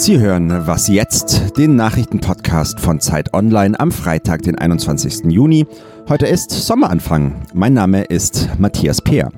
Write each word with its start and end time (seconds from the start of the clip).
Sie 0.00 0.18
hören 0.18 0.66
Was 0.66 0.88
jetzt, 0.88 1.58
den 1.58 1.76
Nachrichtenpodcast 1.76 2.80
von 2.80 3.00
Zeit 3.00 3.34
Online 3.34 3.78
am 3.78 3.92
Freitag, 3.92 4.40
den 4.40 4.56
21. 4.56 5.30
Juni. 5.30 5.66
Heute 6.08 6.26
ist 6.26 6.50
Sommeranfang. 6.50 7.34
Mein 7.52 7.74
Name 7.74 8.04
ist 8.04 8.48
Matthias 8.58 9.02
Peer. 9.02 9.30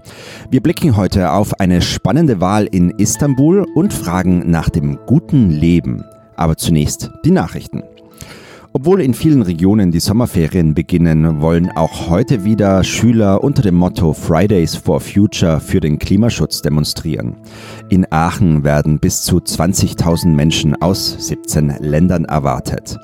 Wir 0.51 0.62
blicken 0.62 0.96
heute 0.96 1.33
auf 1.33 1.58
eine 1.58 1.83
spannende 1.83 2.40
Wahl 2.40 2.67
in 2.71 2.90
Istanbul 2.90 3.67
und 3.74 3.92
fragen 3.92 4.48
nach 4.53 4.69
dem 4.69 5.01
guten 5.04 5.51
Leben. 5.51 6.04
Aber 6.37 6.56
zunächst 6.56 7.10
die 7.24 7.33
Nachrichten. 7.33 7.83
Obwohl 8.74 9.02
in 9.02 9.12
vielen 9.12 9.42
Regionen 9.42 9.90
die 9.90 10.00
Sommerferien 10.00 10.72
beginnen, 10.72 11.42
wollen 11.42 11.71
auch 11.71 12.08
heute 12.08 12.44
wieder 12.44 12.82
Schüler 12.84 13.44
unter 13.44 13.60
dem 13.60 13.74
Motto 13.74 14.14
Fridays 14.14 14.74
for 14.76 14.98
Future 14.98 15.60
für 15.60 15.80
den 15.80 15.98
Klimaschutz 15.98 16.62
demonstrieren. 16.62 17.36
In 17.90 18.10
Aachen 18.10 18.64
werden 18.64 18.98
bis 18.98 19.24
zu 19.24 19.36
20.000 19.36 20.28
Menschen 20.28 20.74
aus 20.80 21.16
17 21.18 21.74
Ländern 21.80 22.24
erwartet. 22.24 22.96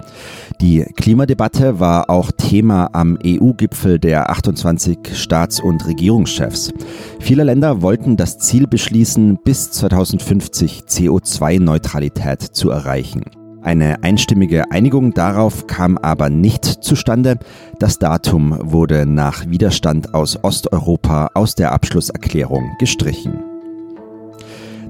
Die 0.62 0.84
Klimadebatte 0.96 1.78
war 1.78 2.09
auch 2.09 2.32
Thema 2.32 2.88
am 2.95 3.18
EU-Gipfel 3.23 3.98
der 3.98 4.30
28 4.30 4.98
Staats- 5.12 5.60
und 5.60 5.87
Regierungschefs. 5.87 6.73
Viele 7.20 7.45
Länder 7.45 7.82
wollten 7.82 8.16
das 8.16 8.38
Ziel 8.38 8.66
beschließen, 8.66 9.38
bis 9.45 9.70
2050 9.73 10.84
CO2-Neutralität 10.88 12.40
zu 12.40 12.70
erreichen. 12.70 13.38
Eine 13.62 14.02
einstimmige 14.02 14.70
Einigung 14.70 15.14
darauf 15.14 15.66
kam 15.66 15.98
aber 15.98 16.30
nicht 16.30 16.64
zustande. 16.64 17.38
Das 17.78 17.98
Datum 17.98 18.56
wurde 18.60 19.04
nach 19.04 19.46
Widerstand 19.48 20.14
aus 20.14 20.38
Osteuropa 20.42 21.30
aus 21.34 21.54
der 21.54 21.72
Abschlusserklärung 21.72 22.76
gestrichen. 22.78 23.48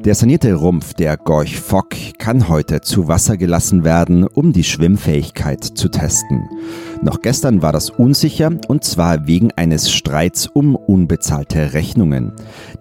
Der 0.09 0.15
sanierte 0.15 0.55
Rumpf 0.55 0.95
der 0.95 1.19
Gorch 1.19 1.61
Fock 1.61 1.91
kann 2.17 2.49
heute 2.49 2.81
zu 2.81 3.09
Wasser 3.09 3.37
gelassen 3.37 3.85
werden, 3.85 4.27
um 4.27 4.55
die 4.55 4.65
Schwimmfähigkeit 4.65 5.63
zu 5.63 5.91
testen. 5.91 6.49
Noch 7.03 7.21
gestern 7.21 7.61
war 7.61 7.73
das 7.73 7.91
unsicher 7.91 8.51
und 8.69 8.85
zwar 8.85 9.27
wegen 9.27 9.53
eines 9.53 9.93
Streits 9.93 10.47
um 10.47 10.77
unbezahlte 10.77 11.75
Rechnungen. 11.75 12.33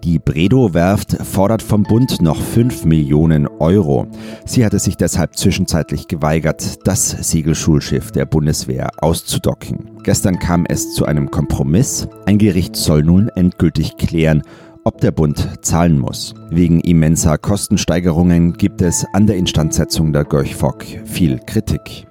Die 0.04 0.18
Bredow-Werft 0.18 1.18
fordert 1.22 1.60
vom 1.60 1.82
Bund 1.82 2.22
noch 2.22 2.40
5 2.40 2.86
Millionen 2.86 3.46
Euro. 3.46 4.06
Sie 4.46 4.64
hatte 4.64 4.78
sich 4.78 4.96
deshalb 4.96 5.36
zwischenzeitlich 5.36 6.08
geweigert, 6.08 6.86
das 6.88 7.10
Segelschulschiff 7.10 8.10
der 8.10 8.24
Bundeswehr 8.24 8.88
auszudocken. 9.02 9.90
Gestern 10.02 10.38
kam 10.38 10.64
es 10.66 10.94
zu 10.94 11.04
einem 11.04 11.30
Kompromiss. 11.30 12.08
Ein 12.24 12.38
Gericht 12.38 12.74
soll 12.74 13.02
nun 13.02 13.28
endgültig 13.28 13.98
klären, 13.98 14.42
ob 14.88 15.02
der 15.02 15.10
Bund 15.10 15.50
zahlen 15.60 15.98
muss. 15.98 16.34
Wegen 16.48 16.80
immenser 16.80 17.36
Kostensteigerungen 17.36 18.54
gibt 18.54 18.80
es 18.80 19.04
an 19.12 19.26
der 19.26 19.36
Instandsetzung 19.36 20.14
der 20.14 20.24
Görchfock 20.24 20.82
viel 21.04 21.38
Kritik. 21.40 22.06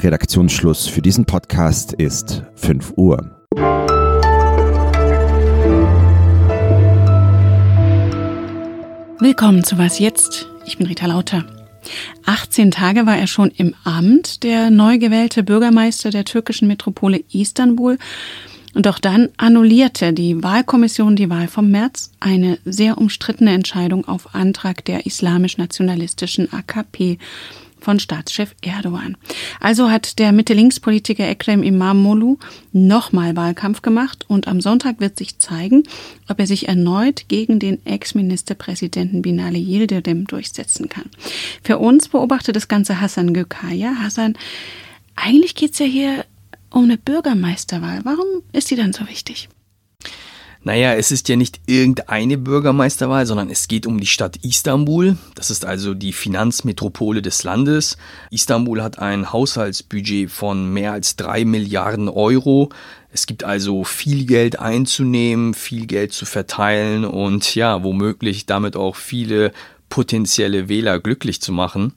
Redaktionsschluss 0.00 0.86
für 0.86 1.02
diesen 1.02 1.26
Podcast 1.26 1.92
ist 1.92 2.44
5 2.54 2.94
Uhr. 2.96 3.18
Willkommen 9.20 9.62
zu 9.62 9.76
Was 9.76 9.98
jetzt? 9.98 10.48
Ich 10.64 10.78
bin 10.78 10.86
Rita 10.86 11.04
Lauter. 11.04 11.44
18 12.24 12.70
Tage 12.70 13.04
war 13.04 13.18
er 13.18 13.26
schon 13.26 13.50
im 13.50 13.74
Amt, 13.84 14.44
der 14.44 14.70
neu 14.70 14.96
gewählte 14.96 15.42
Bürgermeister 15.42 16.08
der 16.08 16.24
türkischen 16.24 16.68
Metropole 16.68 17.22
Istanbul. 17.32 17.98
Und 18.78 18.86
doch 18.86 19.00
dann 19.00 19.30
annullierte 19.38 20.12
die 20.12 20.40
Wahlkommission 20.40 21.16
die 21.16 21.28
Wahl 21.28 21.48
vom 21.48 21.68
März, 21.68 22.12
eine 22.20 22.60
sehr 22.64 22.96
umstrittene 22.96 23.50
Entscheidung 23.50 24.06
auf 24.06 24.36
Antrag 24.36 24.84
der 24.84 25.04
islamisch-nationalistischen 25.04 26.52
AKP 26.52 27.18
von 27.80 27.98
Staatschef 27.98 28.54
Erdogan. 28.62 29.16
Also 29.58 29.90
hat 29.90 30.20
der 30.20 30.30
Mitte-Links-Politiker 30.30 31.26
Ekrem 31.26 31.64
Imamoglu 31.64 32.36
nochmal 32.70 33.34
Wahlkampf 33.34 33.82
gemacht 33.82 34.24
und 34.28 34.46
am 34.46 34.60
Sonntag 34.60 35.00
wird 35.00 35.18
sich 35.18 35.40
zeigen, 35.40 35.82
ob 36.28 36.38
er 36.38 36.46
sich 36.46 36.68
erneut 36.68 37.24
gegen 37.26 37.58
den 37.58 37.84
Ex-Ministerpräsidenten 37.84 39.22
Binali 39.22 39.58
Yildirim 39.58 40.28
durchsetzen 40.28 40.88
kann. 40.88 41.10
Für 41.64 41.78
uns 41.78 42.06
beobachtet 42.06 42.54
das 42.54 42.68
Ganze 42.68 43.00
Hassan 43.00 43.34
Gökaya. 43.34 43.96
Hassan, 44.00 44.38
eigentlich 45.16 45.56
geht's 45.56 45.80
ja 45.80 45.86
hier 45.86 46.24
um 46.70 46.84
eine 46.84 46.98
Bürgermeisterwahl. 46.98 48.00
Warum 48.04 48.42
ist 48.52 48.70
die 48.70 48.76
dann 48.76 48.92
so 48.92 49.06
wichtig? 49.08 49.48
Naja, 50.64 50.94
es 50.94 51.12
ist 51.12 51.28
ja 51.28 51.36
nicht 51.36 51.60
irgendeine 51.66 52.36
Bürgermeisterwahl, 52.36 53.26
sondern 53.26 53.48
es 53.48 53.68
geht 53.68 53.86
um 53.86 54.00
die 54.00 54.06
Stadt 54.06 54.38
Istanbul. 54.44 55.16
Das 55.34 55.50
ist 55.50 55.64
also 55.64 55.94
die 55.94 56.12
Finanzmetropole 56.12 57.22
des 57.22 57.44
Landes. 57.44 57.96
Istanbul 58.30 58.82
hat 58.82 58.98
ein 58.98 59.32
Haushaltsbudget 59.32 60.30
von 60.30 60.72
mehr 60.72 60.92
als 60.92 61.16
drei 61.16 61.44
Milliarden 61.44 62.08
Euro. 62.08 62.70
Es 63.10 63.26
gibt 63.26 63.44
also 63.44 63.84
viel 63.84 64.26
Geld 64.26 64.58
einzunehmen, 64.58 65.54
viel 65.54 65.86
Geld 65.86 66.12
zu 66.12 66.26
verteilen 66.26 67.04
und 67.04 67.54
ja, 67.54 67.82
womöglich 67.84 68.44
damit 68.44 68.76
auch 68.76 68.96
viele 68.96 69.52
potenzielle 69.88 70.68
Wähler 70.68 70.98
glücklich 70.98 71.40
zu 71.40 71.52
machen. 71.52 71.94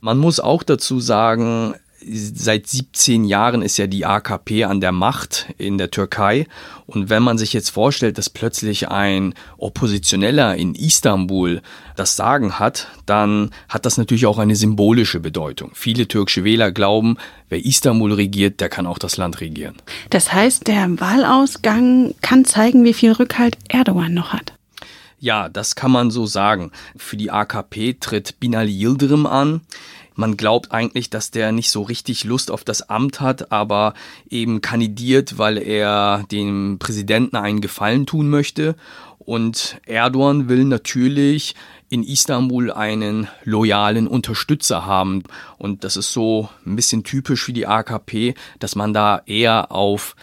Man 0.00 0.18
muss 0.18 0.38
auch 0.38 0.62
dazu 0.62 1.00
sagen, 1.00 1.74
seit 2.10 2.66
17 2.66 3.24
Jahren 3.24 3.62
ist 3.62 3.76
ja 3.76 3.86
die 3.86 4.06
AKP 4.06 4.64
an 4.64 4.80
der 4.80 4.92
Macht 4.92 5.46
in 5.58 5.78
der 5.78 5.90
Türkei. 5.90 6.46
Und 6.86 7.10
wenn 7.10 7.22
man 7.22 7.38
sich 7.38 7.52
jetzt 7.52 7.70
vorstellt, 7.70 8.18
dass 8.18 8.30
plötzlich 8.30 8.88
ein 8.88 9.34
Oppositioneller 9.58 10.56
in 10.56 10.74
Istanbul 10.74 11.60
das 11.96 12.16
Sagen 12.16 12.58
hat, 12.58 12.88
dann 13.06 13.50
hat 13.68 13.86
das 13.86 13.98
natürlich 13.98 14.26
auch 14.26 14.38
eine 14.38 14.56
symbolische 14.56 15.20
Bedeutung. 15.20 15.72
Viele 15.74 16.08
türkische 16.08 16.44
Wähler 16.44 16.72
glauben, 16.72 17.16
wer 17.48 17.64
Istanbul 17.64 18.12
regiert, 18.12 18.60
der 18.60 18.68
kann 18.68 18.86
auch 18.86 18.98
das 18.98 19.16
Land 19.16 19.40
regieren. 19.40 19.76
Das 20.10 20.32
heißt, 20.32 20.66
der 20.66 21.00
Wahlausgang 21.00 22.14
kann 22.22 22.44
zeigen, 22.44 22.84
wie 22.84 22.94
viel 22.94 23.12
Rückhalt 23.12 23.58
Erdogan 23.68 24.14
noch 24.14 24.32
hat. 24.32 24.54
Ja, 25.20 25.48
das 25.48 25.74
kann 25.74 25.90
man 25.90 26.10
so 26.10 26.26
sagen. 26.26 26.70
Für 26.96 27.16
die 27.16 27.30
AKP 27.30 27.94
tritt 27.94 28.38
Binali 28.38 28.72
Yildirim 28.72 29.26
an. 29.26 29.62
Man 30.18 30.36
glaubt 30.36 30.72
eigentlich, 30.72 31.10
dass 31.10 31.30
der 31.30 31.52
nicht 31.52 31.70
so 31.70 31.82
richtig 31.82 32.24
Lust 32.24 32.50
auf 32.50 32.64
das 32.64 32.82
Amt 32.90 33.20
hat, 33.20 33.52
aber 33.52 33.94
eben 34.28 34.60
kandidiert, 34.60 35.38
weil 35.38 35.58
er 35.58 36.24
dem 36.32 36.78
Präsidenten 36.80 37.36
einen 37.36 37.60
Gefallen 37.60 38.04
tun 38.04 38.28
möchte. 38.28 38.74
Und 39.20 39.80
Erdogan 39.86 40.48
will 40.48 40.64
natürlich 40.64 41.54
in 41.88 42.02
Istanbul 42.02 42.72
einen 42.72 43.28
loyalen 43.44 44.08
Unterstützer 44.08 44.84
haben. 44.84 45.22
Und 45.56 45.84
das 45.84 45.96
ist 45.96 46.12
so 46.12 46.48
ein 46.66 46.74
bisschen 46.74 47.04
typisch 47.04 47.44
für 47.44 47.52
die 47.52 47.68
AKP, 47.68 48.34
dass 48.58 48.74
man 48.74 48.92
da 48.92 49.22
eher 49.24 49.70
auf, 49.70 50.16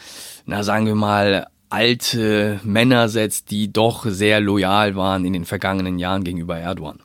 na 0.46 0.64
sagen 0.64 0.88
wir 0.88 0.96
mal, 0.96 1.48
alte 1.70 2.60
Männer 2.66 3.08
setzt, 3.08 3.50
die 3.50 3.72
doch 3.72 4.06
sehr 4.06 4.42
loyal 4.42 4.98
waren 4.98 5.24
in 5.24 5.32
den 5.32 5.46
vergangenen 5.46 6.00
Jahren 6.00 6.26
gegenüber 6.26 6.58
Erdogan. 6.58 7.00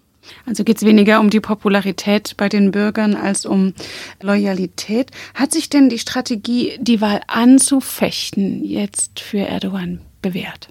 Also 0.46 0.64
geht 0.64 0.78
es 0.78 0.84
weniger 0.84 1.20
um 1.20 1.30
die 1.30 1.40
Popularität 1.40 2.36
bei 2.36 2.48
den 2.48 2.70
Bürgern 2.70 3.14
als 3.14 3.46
um 3.46 3.74
Loyalität. 4.20 5.10
Hat 5.34 5.52
sich 5.52 5.68
denn 5.68 5.88
die 5.88 5.98
Strategie, 5.98 6.78
die 6.80 7.00
Wahl 7.00 7.20
anzufechten, 7.26 8.64
jetzt 8.64 9.20
für 9.20 9.40
Erdogan 9.40 10.00
bewährt? 10.22 10.68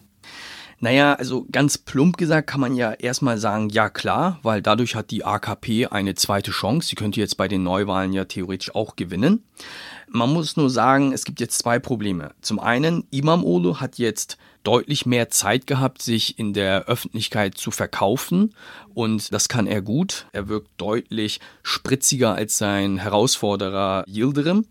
Naja, 0.82 1.14
also 1.14 1.46
ganz 1.52 1.78
plump 1.78 2.18
gesagt 2.18 2.50
kann 2.50 2.62
man 2.62 2.76
ja 2.76 2.94
erstmal 2.94 3.38
sagen, 3.38 3.70
ja 3.70 3.90
klar, 3.90 4.40
weil 4.44 4.62
dadurch 4.62 4.96
hat 4.96 5.12
die 5.12 5.26
AKP 5.26 5.88
eine 5.88 6.16
zweite 6.16 6.52
Chance. 6.52 6.88
Sie 6.88 6.96
könnte 6.96 7.20
jetzt 7.20 7.36
bei 7.36 7.50
den 7.50 7.64
Neuwahlen 7.64 8.14
ja 8.14 8.24
theoretisch 8.26 8.74
auch 8.74 8.96
gewinnen. 8.96 9.44
Man 10.08 10.32
muss 10.32 10.56
nur 10.56 10.70
sagen, 10.70 11.12
es 11.12 11.26
gibt 11.26 11.42
jetzt 11.42 11.60
zwei 11.60 11.80
Probleme. 11.80 12.32
Zum 12.42 12.60
einen, 12.60 13.06
Imam 13.12 13.44
Olu 13.44 13.82
hat 13.82 13.98
jetzt 13.98 14.38
deutlich 14.64 15.06
mehr 15.06 15.30
Zeit 15.30 15.68
gehabt, 15.68 16.02
sich 16.02 16.40
in 16.40 16.54
der 16.54 16.86
Öffentlichkeit 16.86 17.58
zu 17.58 17.72
verkaufen 17.72 18.56
und 18.94 19.34
das 19.34 19.50
kann 19.50 19.68
er 19.68 19.82
gut. 19.82 20.28
Er 20.32 20.48
wirkt 20.48 20.70
deutlich 20.78 21.42
spritziger 21.62 22.36
als 22.36 22.58
sein 22.58 22.98
Herausforderer 22.98 24.04
Yildirim. 24.08 24.66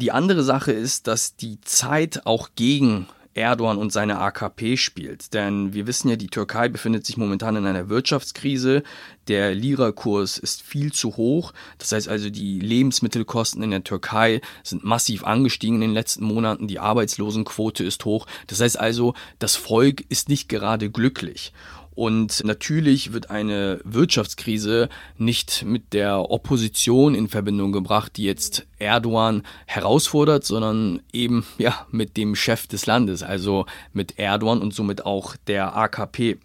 Die 0.00 0.12
andere 0.12 0.42
Sache 0.42 0.72
ist, 0.72 1.06
dass 1.06 1.36
die 1.36 1.60
Zeit 1.62 2.22
auch 2.24 2.50
gegen 2.54 3.08
Erdogan 3.38 3.78
und 3.78 3.92
seine 3.92 4.18
AKP 4.18 4.76
spielt. 4.76 5.32
Denn 5.34 5.72
wir 5.72 5.86
wissen 5.86 6.08
ja, 6.08 6.16
die 6.16 6.28
Türkei 6.28 6.68
befindet 6.68 7.06
sich 7.06 7.16
momentan 7.16 7.56
in 7.56 7.66
einer 7.66 7.88
Wirtschaftskrise. 7.88 8.82
Der 9.28 9.54
Lira-Kurs 9.54 10.38
ist 10.38 10.62
viel 10.62 10.92
zu 10.92 11.16
hoch. 11.16 11.52
Das 11.78 11.92
heißt 11.92 12.08
also, 12.08 12.30
die 12.30 12.58
Lebensmittelkosten 12.60 13.62
in 13.62 13.70
der 13.70 13.84
Türkei 13.84 14.40
sind 14.62 14.84
massiv 14.84 15.24
angestiegen 15.24 15.76
in 15.76 15.82
den 15.82 15.94
letzten 15.94 16.24
Monaten. 16.24 16.68
Die 16.68 16.78
Arbeitslosenquote 16.78 17.84
ist 17.84 18.04
hoch. 18.04 18.26
Das 18.46 18.60
heißt 18.60 18.78
also, 18.78 19.14
das 19.38 19.56
Volk 19.56 20.04
ist 20.08 20.28
nicht 20.28 20.48
gerade 20.48 20.90
glücklich. 20.90 21.52
Und 21.98 22.44
natürlich 22.44 23.12
wird 23.12 23.28
eine 23.28 23.80
Wirtschaftskrise 23.82 24.88
nicht 25.16 25.64
mit 25.64 25.92
der 25.92 26.30
Opposition 26.30 27.16
in 27.16 27.26
Verbindung 27.26 27.72
gebracht, 27.72 28.12
die 28.16 28.22
jetzt 28.22 28.68
Erdogan 28.78 29.42
herausfordert, 29.66 30.44
sondern 30.44 31.02
eben 31.12 31.44
ja 31.58 31.88
mit 31.90 32.16
dem 32.16 32.36
Chef 32.36 32.68
des 32.68 32.86
Landes, 32.86 33.24
also 33.24 33.66
mit 33.92 34.16
Erdogan 34.16 34.60
und 34.60 34.72
somit 34.72 35.06
auch 35.06 35.34
der 35.48 35.76
AKP. 35.76 36.38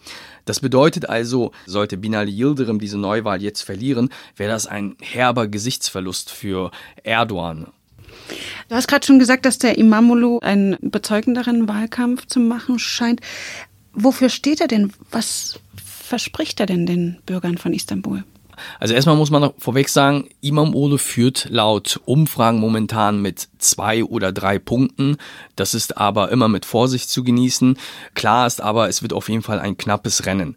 Das 0.45 0.59
bedeutet 0.59 1.07
also, 1.07 1.51
sollte 1.67 1.97
Binali 1.97 2.31
Yildirim 2.31 2.79
diese 2.79 2.97
Neuwahl 2.97 3.43
jetzt 3.43 3.61
verlieren, 3.61 4.09
wäre 4.35 4.53
das 4.53 4.65
ein 4.65 4.95
herber 5.01 5.47
Gesichtsverlust 5.47 6.31
für 6.31 6.71
Erdogan. 7.03 7.67
Du 8.69 8.75
hast 8.75 8.87
gerade 8.87 9.05
schon 9.05 9.19
gesagt, 9.19 9.45
dass 9.45 9.59
der 9.59 9.77
Imamoglu 9.77 10.39
einen 10.39 10.73
überzeugenderen 10.77 11.67
Wahlkampf 11.67 12.25
zu 12.25 12.39
machen 12.39 12.79
scheint. 12.79 13.21
Wofür 13.93 14.29
steht 14.29 14.59
er 14.61 14.67
denn? 14.67 14.91
Was 15.11 15.59
verspricht 15.83 16.59
er 16.59 16.65
denn 16.65 16.85
den 16.85 17.19
Bürgern 17.25 17.57
von 17.57 17.73
Istanbul? 17.73 18.23
Also 18.79 18.93
erstmal 18.93 19.15
muss 19.15 19.31
man 19.31 19.41
noch 19.41 19.53
vorweg 19.57 19.89
sagen, 19.89 20.29
Imam 20.41 20.75
Ole 20.75 20.97
führt 20.97 21.47
laut 21.49 21.99
Umfragen 22.05 22.59
momentan 22.59 23.21
mit 23.21 23.47
zwei 23.57 24.03
oder 24.03 24.31
drei 24.31 24.59
Punkten. 24.59 25.17
Das 25.55 25.73
ist 25.73 25.97
aber 25.97 26.31
immer 26.31 26.47
mit 26.47 26.65
Vorsicht 26.65 27.09
zu 27.09 27.23
genießen. 27.23 27.77
Klar 28.13 28.47
ist 28.47 28.61
aber, 28.61 28.89
es 28.89 29.01
wird 29.01 29.13
auf 29.13 29.29
jeden 29.29 29.41
Fall 29.41 29.59
ein 29.59 29.77
knappes 29.77 30.25
Rennen. 30.25 30.55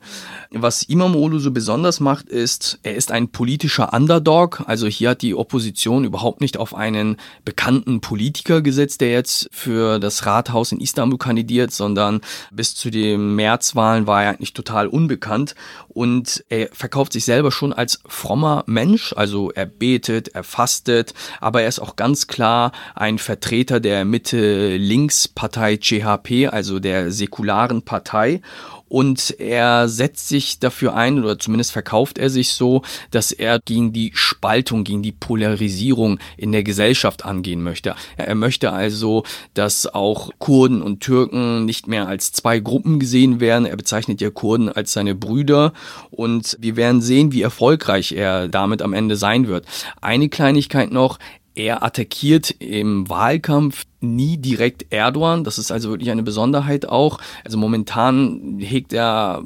Was 0.50 0.82
Imam 0.82 1.14
Olu 1.14 1.38
so 1.38 1.50
besonders 1.50 2.00
macht, 2.00 2.28
ist, 2.28 2.78
er 2.82 2.94
ist 2.94 3.12
ein 3.12 3.28
politischer 3.28 3.92
Underdog. 3.92 4.64
Also 4.66 4.86
hier 4.86 5.10
hat 5.10 5.22
die 5.22 5.34
Opposition 5.34 6.04
überhaupt 6.04 6.40
nicht 6.40 6.56
auf 6.56 6.74
einen 6.74 7.16
bekannten 7.44 8.00
Politiker 8.00 8.62
gesetzt, 8.62 9.00
der 9.00 9.10
jetzt 9.10 9.48
für 9.52 9.98
das 9.98 10.26
Rathaus 10.26 10.72
in 10.72 10.80
Istanbul 10.80 11.18
kandidiert, 11.18 11.72
sondern 11.72 12.20
bis 12.50 12.74
zu 12.74 12.90
den 12.90 13.34
Märzwahlen 13.34 14.06
war 14.06 14.24
er 14.24 14.30
eigentlich 14.30 14.54
total 14.54 14.88
unbekannt 14.88 15.54
und 15.88 16.44
er 16.48 16.68
verkauft 16.72 17.12
sich 17.12 17.24
selber 17.24 17.52
schon 17.52 17.72
als 17.72 17.85
frommer 18.06 18.64
Mensch. 18.66 19.12
Also 19.16 19.50
er 19.50 19.66
betet, 19.66 20.28
er 20.28 20.44
fastet, 20.44 21.14
aber 21.40 21.62
er 21.62 21.68
ist 21.68 21.78
auch 21.78 21.96
ganz 21.96 22.26
klar 22.26 22.72
ein 22.94 23.18
Vertreter 23.18 23.80
der 23.80 24.04
Mitte-Links-Partei 24.04 25.76
CHP, 25.76 26.48
also 26.48 26.78
der 26.78 27.10
säkularen 27.10 27.82
Partei 27.82 28.40
und 28.88 29.34
er 29.38 29.88
setzt 29.88 30.28
sich 30.28 30.58
dafür 30.58 30.94
ein 30.94 31.22
oder 31.22 31.38
zumindest 31.38 31.72
verkauft 31.72 32.18
er 32.18 32.30
sich 32.30 32.52
so, 32.52 32.82
dass 33.10 33.32
er 33.32 33.58
gegen 33.64 33.92
die 33.92 34.12
Spaltung, 34.14 34.84
gegen 34.84 35.02
die 35.02 35.12
Polarisierung 35.12 36.18
in 36.36 36.52
der 36.52 36.62
Gesellschaft 36.62 37.24
angehen 37.24 37.62
möchte. 37.62 37.94
Er 38.16 38.34
möchte 38.34 38.72
also, 38.72 39.24
dass 39.54 39.86
auch 39.86 40.30
Kurden 40.38 40.82
und 40.82 41.00
Türken 41.00 41.64
nicht 41.64 41.88
mehr 41.88 42.06
als 42.06 42.32
zwei 42.32 42.60
Gruppen 42.60 43.00
gesehen 43.00 43.40
werden. 43.40 43.66
Er 43.66 43.76
bezeichnet 43.76 44.20
ja 44.20 44.30
Kurden 44.30 44.68
als 44.68 44.92
seine 44.92 45.14
Brüder 45.14 45.72
und 46.10 46.56
wir 46.60 46.76
werden 46.76 47.00
sehen, 47.00 47.32
wie 47.32 47.42
erfolgreich 47.42 48.12
er 48.12 48.48
damit 48.48 48.82
am 48.82 48.92
Ende 48.92 49.16
sein 49.16 49.48
wird. 49.48 49.66
Eine 50.00 50.28
Kleinigkeit 50.28 50.92
noch, 50.92 51.18
er 51.56 51.82
attackiert 51.82 52.50
im 52.58 53.08
Wahlkampf 53.08 53.86
nie 54.00 54.36
direkt 54.36 54.86
Erdogan. 54.90 55.42
Das 55.42 55.58
ist 55.58 55.72
also 55.72 55.90
wirklich 55.90 56.10
eine 56.10 56.22
Besonderheit 56.22 56.86
auch. 56.86 57.18
Also 57.44 57.58
momentan 57.58 58.58
hegt 58.60 58.92
er 58.92 59.42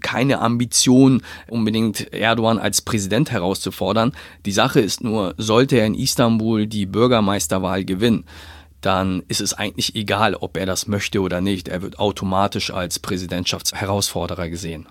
keine 0.00 0.40
Ambition, 0.40 1.22
unbedingt 1.48 2.12
Erdogan 2.12 2.58
als 2.58 2.82
Präsident 2.82 3.30
herauszufordern. 3.30 4.12
Die 4.44 4.52
Sache 4.52 4.80
ist 4.80 5.04
nur, 5.04 5.34
sollte 5.38 5.76
er 5.76 5.86
in 5.86 5.94
Istanbul 5.94 6.66
die 6.66 6.84
Bürgermeisterwahl 6.84 7.84
gewinnen, 7.84 8.24
dann 8.80 9.22
ist 9.28 9.40
es 9.40 9.54
eigentlich 9.54 9.94
egal, 9.94 10.34
ob 10.34 10.56
er 10.56 10.66
das 10.66 10.88
möchte 10.88 11.20
oder 11.20 11.40
nicht. 11.40 11.68
Er 11.68 11.82
wird 11.82 12.00
automatisch 12.00 12.72
als 12.72 12.98
Präsidentschaftsherausforderer 12.98 14.48
gesehen. 14.48 14.86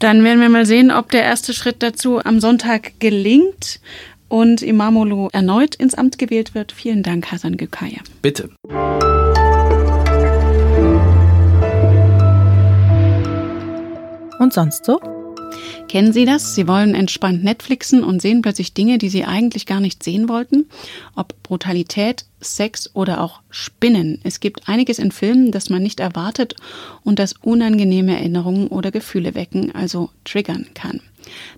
Dann 0.00 0.24
werden 0.24 0.40
wir 0.40 0.48
mal 0.48 0.66
sehen, 0.66 0.90
ob 0.90 1.12
der 1.12 1.22
erste 1.22 1.54
Schritt 1.54 1.82
dazu 1.82 2.18
am 2.22 2.40
Sonntag 2.40 2.98
gelingt 2.98 3.80
und 4.28 4.62
Imamoglu 4.62 5.28
erneut 5.32 5.74
ins 5.74 5.94
Amt 5.94 6.18
gewählt 6.18 6.54
wird. 6.54 6.72
Vielen 6.72 7.02
Dank, 7.02 7.30
Hasan 7.30 7.56
Gökaya. 7.56 8.00
Bitte. 8.22 8.50
Und 14.40 14.52
sonst 14.52 14.84
so? 14.84 15.00
Kennen 15.94 16.12
Sie 16.12 16.24
das? 16.24 16.56
Sie 16.56 16.66
wollen 16.66 16.92
entspannt 16.92 17.44
Netflixen 17.44 18.02
und 18.02 18.20
sehen 18.20 18.42
plötzlich 18.42 18.74
Dinge, 18.74 18.98
die 18.98 19.08
Sie 19.08 19.24
eigentlich 19.24 19.64
gar 19.64 19.78
nicht 19.78 20.02
sehen 20.02 20.28
wollten. 20.28 20.66
Ob 21.14 21.40
Brutalität, 21.44 22.24
Sex 22.40 22.90
oder 22.94 23.20
auch 23.20 23.42
Spinnen. 23.48 24.18
Es 24.24 24.40
gibt 24.40 24.68
einiges 24.68 24.98
in 24.98 25.12
Filmen, 25.12 25.52
das 25.52 25.70
man 25.70 25.84
nicht 25.84 26.00
erwartet 26.00 26.56
und 27.04 27.20
das 27.20 27.34
unangenehme 27.34 28.16
Erinnerungen 28.16 28.66
oder 28.66 28.90
Gefühle 28.90 29.36
wecken, 29.36 29.72
also 29.72 30.10
triggern 30.24 30.66
kann. 30.74 31.00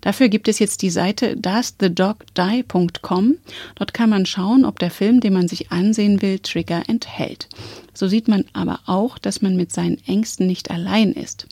Dafür 0.03 0.29
gibt 0.29 0.49
es 0.49 0.59
jetzt 0.59 0.83
die 0.83 0.91
Seite 0.91 1.35
doesthedogdie.com. 1.39 3.39
Dort 3.77 3.95
kann 3.95 4.11
man 4.11 4.27
schauen, 4.27 4.67
ob 4.67 4.79
der 4.79 4.91
Film, 4.91 5.21
den 5.21 5.33
man 5.33 5.49
sich 5.49 5.73
ansehen 5.73 6.21
will, 6.21 6.41
Trigger 6.41 6.83
enthält. 6.89 7.49
So 7.95 8.07
sieht 8.07 8.29
man 8.29 8.45
aber 8.53 8.81
auch, 8.85 9.17
dass 9.17 9.41
man 9.41 9.57
mit 9.57 9.73
seinen 9.73 9.97
Ängsten 10.07 10.47
nicht 10.47 10.71
allein 10.71 11.15
ist. 11.15 11.47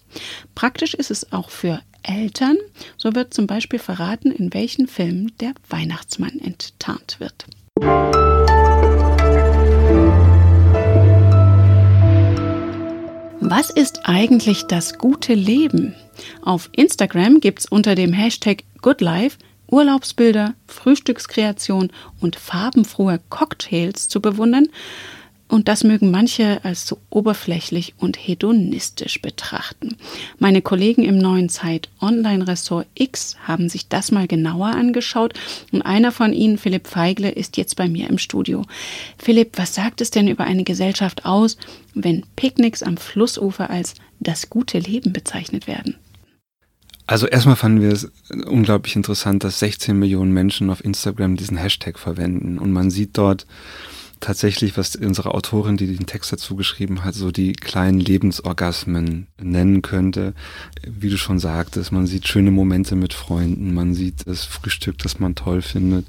Praktisch 0.55 0.93
ist 0.93 1.11
es 1.11 1.33
auch 1.33 1.49
für 1.49 1.81
Eltern. 2.05 2.57
So 2.97 3.15
wird 3.15 3.35
zum 3.35 3.47
Beispiel 3.47 3.79
verraten, 3.79 4.31
in 4.31 4.55
welchen 4.55 4.87
Filmen 4.87 5.33
der 5.41 5.55
Weihnachtsmann 5.69 6.39
enttarnt 6.39 7.19
wird. 7.19 7.47
Was 13.41 13.71
ist 13.71 14.01
eigentlich 14.05 14.65
das 14.69 14.99
gute 14.99 15.35
Leben? 15.35 15.95
Auf 16.43 16.71
Instagram 16.73 17.41
gibt 17.41 17.61
es 17.61 17.67
unter 17.67 17.95
dem 17.95 18.13
Hashtag 18.13 18.65
GoodLife 18.81 19.39
Urlaubsbilder, 19.71 20.55
Frühstückskreation 20.69 21.91
und 22.21 22.37
farbenfrohe 22.37 23.21
Cocktails 23.29 24.09
zu 24.09 24.21
bewundern. 24.21 24.69
Und 25.55 25.69
das 25.69 25.85
mögen 25.85 26.11
manche 26.11 26.65
als 26.65 26.85
zu 26.85 26.99
oberflächlich 27.11 27.95
und 27.97 28.17
hedonistisch 28.17 29.23
betrachten. 29.23 29.97
Meine 30.41 30.63
Kollegen 30.63 31.05
im 31.05 31.17
neuen 31.17 31.49
Zeit 31.49 31.91
Online-Ressort 32.01 32.89
X 32.97 33.37
haben 33.47 33.69
sich 33.69 33.87
das 33.87 34.11
mal 34.11 34.27
genauer 34.27 34.71
angeschaut 34.71 35.35
und 35.71 35.83
einer 35.83 36.11
von 36.11 36.33
ihnen, 36.33 36.59
Philipp 36.59 36.89
Feigle, 36.89 37.31
ist 37.31 37.57
jetzt 37.57 37.77
bei 37.77 37.89
mir 37.89 38.11
im 38.11 38.19
Studio. 38.19 38.65
Philipp, 39.17 39.53
was 39.57 39.77
sagt 39.77 40.01
es 40.01 40.11
denn 40.11 40.27
über 40.27 40.43
eine 40.43 40.65
Gesellschaft 40.65 41.25
aus, 41.25 41.57
wenn 41.95 42.25
Picknicks 42.35 42.83
am 42.83 42.97
Flussufer 42.97 43.71
als 43.71 43.95
das 44.19 44.51
gute 44.51 44.81
Leben 44.81 45.13
bezeichnet 45.13 45.69
werden? 45.69 45.95
Also 47.07 47.29
erstmal 47.29 47.55
fanden 47.55 47.81
wir 47.81 47.93
es 47.93 48.11
unglaublich 48.45 48.97
interessant, 48.97 49.45
dass 49.45 49.61
16 49.61 49.97
Millionen 49.97 50.33
Menschen 50.33 50.69
auf 50.69 50.85
Instagram 50.85 51.37
diesen 51.37 51.59
Hashtag 51.59 52.01
verwenden 52.01 52.59
und 52.59 52.73
man 52.73 52.91
sieht 52.91 53.17
dort 53.17 53.47
tatsächlich, 54.25 54.77
was 54.77 54.97
unsere 54.97 55.35
Autorin, 55.35 55.77
die 55.77 55.87
den 55.87 56.07
Text 56.07 56.33
dazu 56.33 56.57
geschrieben 56.57 57.05
hat, 57.05 57.15
so 57.15 57.31
die 57.31 57.53
kleinen 57.53 58.01
Lebensorgasmen 58.01 59.27
nennen 59.41 59.83
könnte. 59.83 60.33
Wie 60.83 61.11
du 61.11 61.19
schon 61.19 61.39
sagtest, 61.39 61.93
man 61.93 62.07
sieht 62.07 62.27
schöne 62.27 62.51
Momente 62.51 62.97
mit 62.97 63.13
Freunden, 63.13 63.75
man 63.75 63.93
sieht 63.95 64.27
das 64.27 64.45
Frühstück, 64.45 64.99
das 64.99 65.21
man 65.21 65.35
toll 65.35 65.61
findet. 65.61 66.07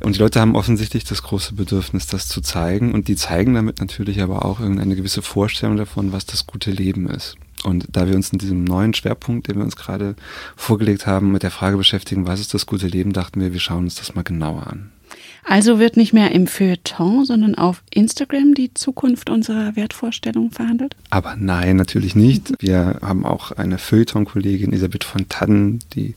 Und 0.00 0.16
die 0.16 0.20
Leute 0.20 0.40
haben 0.40 0.56
offensichtlich 0.56 1.04
das 1.04 1.22
große 1.22 1.54
Bedürfnis, 1.54 2.06
das 2.06 2.28
zu 2.28 2.40
zeigen. 2.40 2.94
Und 2.94 3.08
die 3.08 3.16
zeigen 3.16 3.54
damit 3.54 3.78
natürlich 3.78 4.22
aber 4.22 4.44
auch 4.44 4.60
irgendeine 4.60 4.96
gewisse 4.96 5.22
Vorstellung 5.22 5.76
davon, 5.76 6.12
was 6.12 6.24
das 6.24 6.46
gute 6.46 6.70
Leben 6.70 7.08
ist. 7.08 7.36
Und 7.62 7.86
da 7.90 8.08
wir 8.08 8.14
uns 8.14 8.30
in 8.30 8.38
diesem 8.38 8.64
neuen 8.64 8.94
Schwerpunkt, 8.94 9.48
den 9.48 9.56
wir 9.56 9.64
uns 9.64 9.76
gerade 9.76 10.16
vorgelegt 10.56 11.06
haben, 11.06 11.30
mit 11.30 11.42
der 11.42 11.50
Frage 11.50 11.76
beschäftigen, 11.76 12.26
was 12.26 12.40
ist 12.40 12.54
das 12.54 12.64
gute 12.64 12.86
Leben, 12.86 13.12
dachten 13.12 13.40
wir, 13.40 13.52
wir 13.52 13.60
schauen 13.60 13.84
uns 13.84 13.96
das 13.96 14.14
mal 14.14 14.24
genauer 14.24 14.66
an. 14.66 14.90
Also 15.44 15.78
wird 15.78 15.96
nicht 15.96 16.12
mehr 16.12 16.32
im 16.32 16.46
Feuilleton, 16.46 17.24
sondern 17.24 17.54
auf 17.54 17.82
Instagram 17.90 18.54
die 18.54 18.72
Zukunft 18.74 19.30
unserer 19.30 19.74
Wertvorstellungen 19.74 20.50
verhandelt? 20.50 20.94
Aber 21.08 21.36
nein, 21.36 21.76
natürlich 21.76 22.14
nicht. 22.14 22.52
Wir 22.60 22.98
haben 23.02 23.24
auch 23.24 23.52
eine 23.52 23.78
Feuilleton-Kollegin, 23.78 24.70
Elisabeth 24.70 25.04
von 25.04 25.28
Tadden, 25.28 25.80
die 25.94 26.14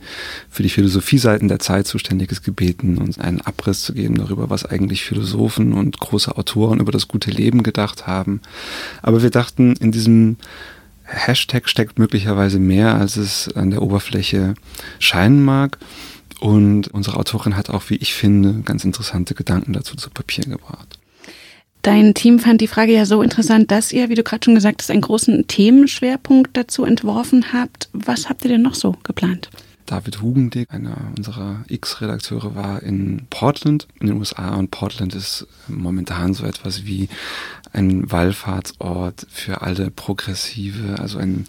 für 0.49 0.63
die 0.63 0.69
Philosophieseiten 0.69 1.47
der 1.47 1.59
Zeit 1.59 1.87
zuständig 1.87 2.31
ist, 2.31 2.43
gebeten, 2.43 2.97
uns 2.97 3.17
einen 3.17 3.41
Abriss 3.41 3.81
zu 3.81 3.93
geben 3.93 4.15
darüber, 4.15 4.49
was 4.49 4.65
eigentlich 4.65 5.03
Philosophen 5.03 5.73
und 5.73 5.99
große 5.99 6.37
Autoren 6.37 6.79
über 6.79 6.91
das 6.91 7.07
gute 7.07 7.31
Leben 7.31 7.63
gedacht 7.63 8.07
haben. 8.07 8.41
Aber 9.01 9.23
wir 9.23 9.29
dachten, 9.29 9.75
in 9.79 9.91
diesem 9.91 10.37
Hashtag 11.05 11.69
steckt 11.69 11.99
möglicherweise 11.99 12.59
mehr, 12.59 12.95
als 12.95 13.17
es 13.17 13.53
an 13.55 13.71
der 13.71 13.81
Oberfläche 13.81 14.55
scheinen 14.99 15.43
mag. 15.43 15.77
Und 16.43 16.89
unsere 16.89 17.15
Autorin 17.15 17.55
hat 17.55 17.69
auch, 17.69 17.89
wie 17.89 17.95
ich 17.95 18.13
finde, 18.13 18.63
ganz 18.65 18.83
interessante 18.83 19.33
Gedanken 19.33 19.71
dazu 19.71 19.95
zu 19.95 20.09
Papier 20.09 20.43
gebracht. 20.43 20.99
Dein 21.83 22.13
Team 22.15 22.37
fand 22.37 22.59
die 22.59 22.67
Frage 22.67 22.91
ja 22.91 23.05
so 23.05 23.21
interessant, 23.21 23.71
dass 23.71 23.93
ihr, 23.93 24.09
wie 24.09 24.15
du 24.15 24.23
gerade 24.23 24.43
schon 24.43 24.55
gesagt 24.55 24.81
hast, 24.81 24.91
einen 24.91 24.99
großen 24.99 25.47
Themenschwerpunkt 25.47 26.57
dazu 26.57 26.83
entworfen 26.83 27.53
habt. 27.53 27.87
Was 27.93 28.27
habt 28.27 28.43
ihr 28.43 28.49
denn 28.49 28.61
noch 28.61 28.75
so 28.75 28.97
geplant? 29.03 29.51
David 29.85 30.21
Hugendick, 30.21 30.73
einer 30.73 30.97
unserer 31.15 31.63
X-Redakteure, 31.69 32.55
war 32.55 32.83
in 32.83 33.25
Portland 33.29 33.87
in 34.01 34.07
den 34.07 34.17
USA 34.17 34.55
und 34.55 34.69
Portland 34.69 35.15
ist 35.15 35.47
momentan 35.69 36.33
so 36.33 36.45
etwas 36.45 36.85
wie 36.85 37.07
ein 37.71 38.11
Wallfahrtsort 38.11 39.27
für 39.29 39.61
alle 39.61 39.91
Progressive, 39.91 40.99
also 40.99 41.19
ein 41.19 41.45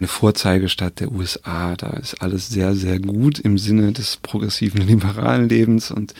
eine 0.00 0.08
Vorzeigestadt 0.08 1.00
der 1.00 1.10
USA. 1.10 1.74
Da 1.76 1.90
ist 1.90 2.22
alles 2.22 2.48
sehr, 2.48 2.74
sehr 2.74 3.00
gut 3.00 3.38
im 3.38 3.58
Sinne 3.58 3.92
des 3.92 4.16
progressiven 4.16 4.80
liberalen 4.86 5.48
Lebens. 5.48 5.90
Und 5.90 6.14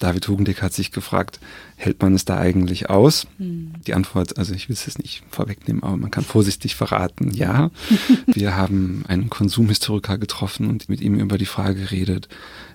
David 0.00 0.26
Hugendick 0.26 0.62
hat 0.62 0.72
sich 0.72 0.90
gefragt, 0.90 1.38
hält 1.76 2.02
man 2.02 2.14
es 2.14 2.24
da 2.24 2.38
eigentlich 2.38 2.90
aus? 2.90 3.26
Mhm. 3.38 3.74
Die 3.86 3.94
Antwort, 3.94 4.38
also 4.38 4.54
ich 4.54 4.68
will 4.68 4.74
es 4.74 4.86
jetzt 4.86 4.98
nicht 4.98 5.22
vorwegnehmen, 5.30 5.82
aber 5.82 5.96
man 5.96 6.10
kann 6.10 6.24
vorsichtig 6.24 6.74
verraten, 6.74 7.32
ja. 7.32 7.70
Wir 8.26 8.56
haben 8.56 9.04
einen 9.06 9.30
Konsumhistoriker 9.30 10.18
getroffen 10.18 10.68
und 10.68 10.88
mit 10.88 11.00
ihm 11.00 11.18
über 11.18 11.38
die 11.38 11.46
Frage 11.46 11.80
geredet, 11.80 12.28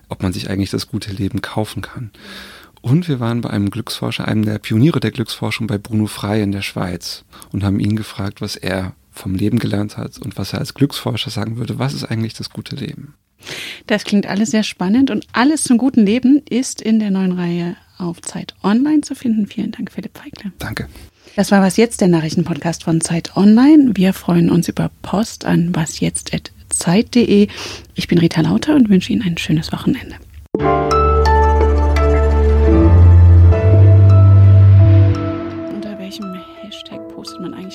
ob 0.08 0.22
man 0.22 0.32
sich 0.32 0.48
eigentlich 0.48 0.70
das 0.70 0.88
gute 0.88 1.12
Leben 1.12 1.42
kaufen 1.42 1.82
kann. 1.82 2.10
Und 2.80 3.08
wir 3.08 3.18
waren 3.18 3.40
bei 3.40 3.50
einem 3.50 3.70
Glücksforscher, 3.70 4.26
einem 4.26 4.44
der 4.44 4.58
Pioniere 4.58 5.00
der 5.00 5.10
Glücksforschung 5.10 5.66
bei 5.66 5.78
Bruno 5.78 6.06
Frey 6.06 6.42
in 6.42 6.52
der 6.52 6.62
Schweiz 6.62 7.24
und 7.52 7.64
haben 7.64 7.80
ihn 7.80 7.96
gefragt, 7.96 8.40
was 8.40 8.56
er 8.56 8.94
vom 9.18 9.34
Leben 9.34 9.58
gelernt 9.58 9.96
hat 9.96 10.18
und 10.18 10.38
was 10.38 10.52
er 10.52 10.60
als 10.60 10.74
Glücksforscher 10.74 11.30
sagen 11.30 11.56
würde, 11.56 11.78
was 11.78 11.94
ist 11.94 12.04
eigentlich 12.04 12.34
das 12.34 12.50
gute 12.50 12.76
Leben? 12.76 13.14
Das 13.86 14.04
klingt 14.04 14.26
alles 14.26 14.50
sehr 14.50 14.62
spannend 14.62 15.10
und 15.10 15.26
alles 15.32 15.62
zum 15.62 15.78
guten 15.78 16.04
Leben 16.04 16.42
ist 16.48 16.80
in 16.80 16.98
der 16.98 17.10
neuen 17.10 17.32
Reihe 17.32 17.76
auf 17.98 18.20
Zeit 18.22 18.54
Online 18.62 19.02
zu 19.02 19.14
finden. 19.14 19.46
Vielen 19.46 19.72
Dank, 19.72 19.92
Philipp 19.92 20.16
Feigler. 20.16 20.52
Danke. 20.58 20.88
Das 21.36 21.50
war 21.50 21.62
was 21.62 21.76
jetzt 21.76 22.00
der 22.00 22.08
Nachrichtenpodcast 22.08 22.84
von 22.84 23.00
Zeit 23.00 23.36
Online. 23.36 23.92
Wir 23.94 24.12
freuen 24.12 24.50
uns 24.50 24.68
über 24.68 24.90
Post 25.02 25.44
an 25.44 25.74
wasjetzt@zeit.de. 25.74 27.48
Ich 27.94 28.08
bin 28.08 28.18
Rita 28.18 28.40
Lauter 28.40 28.74
und 28.74 28.88
wünsche 28.88 29.12
Ihnen 29.12 29.22
ein 29.22 29.38
schönes 29.38 29.72
Wochenende. 29.72 30.16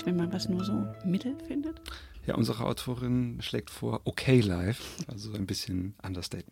Nicht, 0.04 0.06
wenn 0.06 0.16
man 0.18 0.34
was 0.34 0.50
nur 0.50 0.64
so 0.64 0.86
mittel 1.06 1.36
findet? 1.48 1.82
Ja, 2.26 2.36
unsere 2.36 2.66
Autorin 2.66 3.42
schlägt 3.42 3.70
vor 3.70 4.02
Okay 4.06 4.40
Life, 4.40 4.84
also 5.08 5.34
ein 5.34 5.46
bisschen 5.46 5.96
Understatement. 6.04 6.52